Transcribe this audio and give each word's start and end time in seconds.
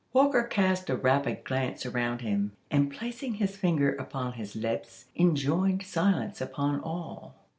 Walker 0.13 0.41
cast 0.41 0.89
a 0.89 0.95
rapid 0.95 1.43
glance 1.43 1.85
around 1.85 2.21
him, 2.21 2.53
and 2.71 2.91
placing 2.91 3.35
his 3.35 3.55
finger 3.55 3.93
upon 3.93 4.33
his 4.33 4.55
lips, 4.55 5.05
enjoined 5.15 5.83
silence 5.83 6.41
upon 6.41 6.81
all. 6.81 7.35